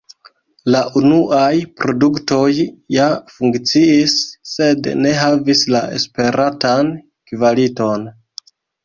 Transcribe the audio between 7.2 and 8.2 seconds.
kvaliton.